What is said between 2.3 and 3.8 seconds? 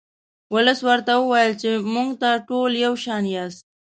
ټول یو شان یاست.